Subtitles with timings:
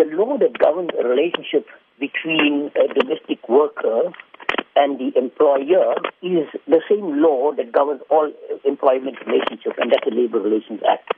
[0.00, 1.68] the law that governs the relationship
[2.00, 4.08] between a domestic worker
[4.76, 5.92] and the employer
[6.22, 8.32] is the same law that governs all
[8.64, 11.12] employment relationships, and that's the Labor Relations Act.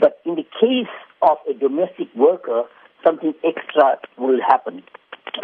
[0.00, 0.90] But in the case
[1.22, 2.64] of a domestic worker,
[3.06, 4.82] something extra will happen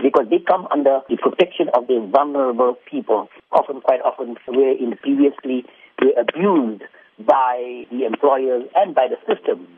[0.02, 4.96] because they come under the protection of the vulnerable people, often, quite often, where in
[4.98, 5.64] previously
[6.02, 6.82] were abused
[7.20, 9.68] by the employers and by the system.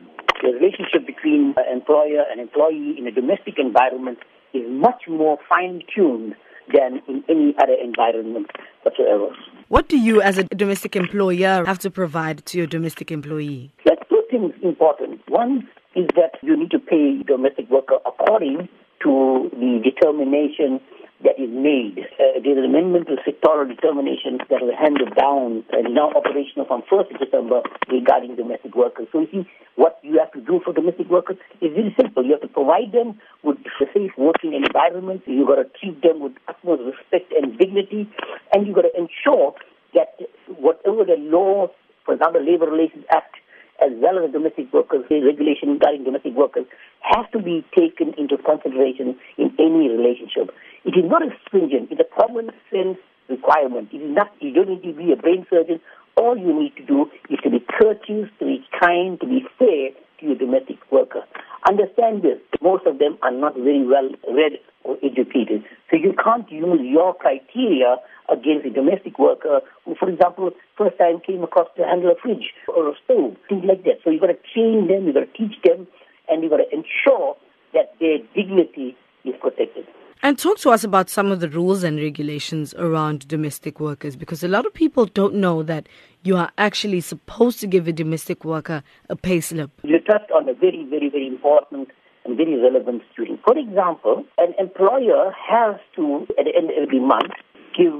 [0.41, 4.19] The relationship between uh, employer and employee in a domestic environment
[4.53, 6.35] is much more fine-tuned
[6.73, 8.47] than in any other environment
[8.83, 9.29] whatsoever.
[9.69, 13.71] What do you, as a domestic employer, have to provide to your domestic employee?
[13.85, 15.21] There are two things important.
[15.27, 18.69] One is that you need to pay domestic worker according
[19.03, 20.79] to the determination
[21.23, 22.05] that is made.
[22.19, 26.83] Uh, there's an amendment to sectoral determination that was handed down and now operational from
[26.85, 29.07] 1st of December regarding domestic workers.
[29.11, 32.25] So you see, what you have to do for domestic workers is very simple.
[32.25, 33.57] You have to provide them with
[33.93, 35.23] safe working environment.
[35.25, 38.09] You've got to treat them with utmost respect and dignity.
[38.53, 39.53] And you've got to ensure
[39.93, 40.21] that
[40.57, 41.69] whatever the law,
[42.05, 43.37] for example, the Labor Relations Act,
[43.81, 46.65] as well as the domestic workers, the regulation regarding domestic workers,
[47.01, 50.49] has to be taken into consideration in any relationship.
[50.85, 52.97] It is not a stringent, it's a common sense
[53.29, 53.89] requirement.
[53.91, 55.79] It is not, you don't need to be a brain surgeon.
[56.15, 59.91] All you need to do is to be courteous, to be kind, to be fair
[60.19, 61.21] to your domestic worker.
[61.67, 65.63] Understand this, most of them are not very well read or educated.
[65.91, 67.97] So you can't use your criteria
[68.29, 72.53] against a domestic worker who, for example, first time came across to handle a fridge
[72.67, 73.99] or a stove, things like that.
[74.03, 75.87] So you've got to train them, you've got to teach them,
[76.29, 77.35] and you've got to ensure
[77.73, 79.85] that their dignity is protected.
[80.27, 84.43] And talk to us about some of the rules and regulations around domestic workers because
[84.43, 85.87] a lot of people don't know that
[86.23, 89.71] you are actually supposed to give a domestic worker a pay slip.
[89.83, 91.87] You touched on a very, very, very important
[92.25, 93.39] and very relevant student.
[93.45, 97.31] For example, an employer has to, at the end of every month,
[97.77, 97.95] give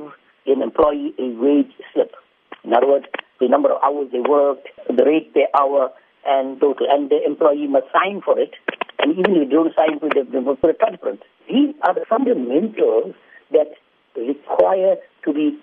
[0.48, 2.12] an employee a wage slip.
[2.66, 3.06] In other words,
[3.40, 5.92] the number of hours they worked, the rate per hour,
[6.26, 6.88] and total.
[6.90, 8.52] And the employee must sign for it.
[9.00, 11.22] And even if they don't sign for it, they must put a thumbprint.
[11.50, 13.16] These are the fundamentals
[13.52, 13.68] that
[14.16, 15.58] require to be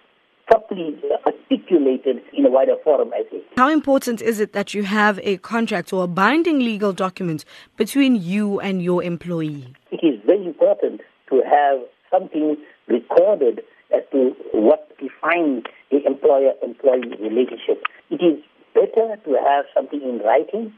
[0.47, 3.45] properly articulated in a wider forum, I think.
[3.57, 7.45] How important is it that you have a contract or a binding legal document
[7.77, 9.75] between you and your employee?
[9.91, 11.01] It is very important
[11.31, 11.81] to have
[12.11, 12.57] something
[12.89, 13.63] recorded
[13.95, 17.83] as to what defines the employer-employee relationship.
[18.11, 18.43] It is
[18.75, 20.73] better to have something in writing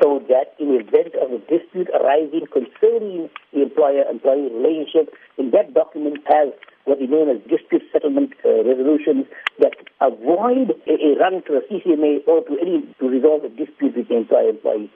[0.00, 6.18] so that in event of a dispute arising concerning the employer-employee relationship, in that document
[6.26, 6.52] has
[6.84, 9.26] what is known as dispute settlement uh, resolutions
[9.58, 13.94] that avoid a, a run to a CCMA or to any to resolve a dispute
[13.94, 14.88] between employer-employee.